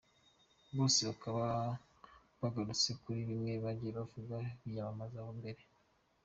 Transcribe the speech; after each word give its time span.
Bose 0.75 0.99
bakaba 1.09 1.45
bagarutse 2.41 2.89
kuri 3.01 3.19
bimwe 3.29 3.53
bagiye 3.63 3.91
bavuga 3.99 4.35
biyamamaza 4.63 5.19
mbere. 5.39 5.61